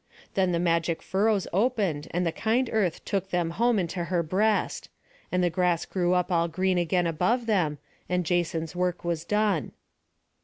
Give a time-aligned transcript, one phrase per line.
[0.33, 4.89] Then the magic furrows opened, and the kind earth took them home into her breast;
[5.31, 7.77] and the grass grew up all green again above them,
[8.09, 9.73] and Jason's work was done.